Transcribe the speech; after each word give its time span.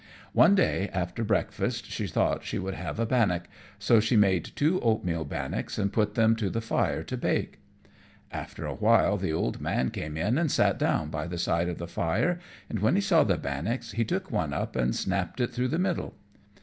One 0.33 0.55
day, 0.55 0.89
after 0.93 1.23
breakfast, 1.23 1.85
she 1.91 2.07
thought 2.07 2.43
she 2.43 2.57
would 2.57 2.73
have 2.73 2.99
a 2.99 3.05
bannock, 3.05 3.43
so 3.77 3.99
she 3.99 4.15
made 4.15 4.49
two 4.55 4.79
oatmeal 4.81 5.25
bannocks 5.25 5.77
and 5.77 5.93
put 5.93 6.15
them 6.15 6.35
to 6.37 6.49
the 6.49 6.59
fire 6.59 7.03
to 7.03 7.15
bake. 7.15 7.59
After 8.31 8.65
a 8.65 8.73
while 8.73 9.17
the 9.17 9.31
old 9.31 9.61
man 9.61 9.91
came 9.91 10.17
in 10.17 10.39
and 10.39 10.49
sat 10.51 10.79
down 10.79 11.11
by 11.11 11.27
the 11.27 11.37
side 11.37 11.69
of 11.69 11.77
the 11.77 11.85
fire, 11.87 12.39
and 12.67 12.79
when 12.79 12.95
he 12.95 13.01
saw 13.01 13.23
the 13.23 13.37
bannocks 13.37 13.91
he 13.91 14.03
took 14.03 14.25
up 14.33 14.33
one 14.33 14.53
and 14.53 14.95
snapped 14.95 15.39
it 15.39 15.51
through 15.53 15.67
the 15.67 15.77
middle. 15.77 16.15